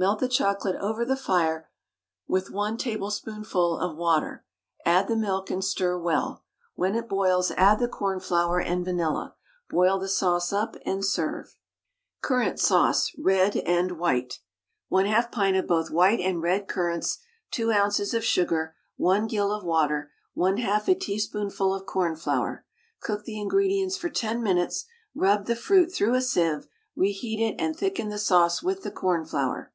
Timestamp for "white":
13.90-14.38, 15.90-16.20